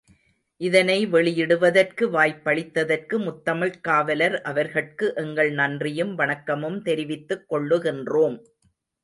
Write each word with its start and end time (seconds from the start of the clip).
இதனை 0.61 1.07
வெளியிடுவதற்கு 1.07 2.05
வாய்ப்பளித்ததற்கு 2.09 3.19
முத்தமிழ்க் 3.19 3.79
காவலர் 3.81 4.41
அவர்கட்கு 4.45 5.13
எங்கள் 5.15 5.51
நன்றியும் 5.51 6.17
வணக்கமும் 6.17 6.81
தெரிவித்துக் 6.81 7.45
கொள்ளுகின்றோம். 7.53 8.37